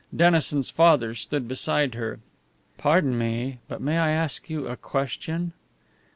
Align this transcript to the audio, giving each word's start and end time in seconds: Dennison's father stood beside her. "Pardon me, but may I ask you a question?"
Dennison's 0.15 0.71
father 0.71 1.13
stood 1.13 1.47
beside 1.47 1.93
her. 1.93 2.19
"Pardon 2.79 3.15
me, 3.15 3.59
but 3.67 3.81
may 3.81 3.99
I 3.99 4.09
ask 4.09 4.49
you 4.49 4.67
a 4.67 4.75
question?" 4.75 5.53